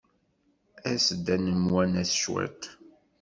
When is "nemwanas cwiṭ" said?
1.43-2.61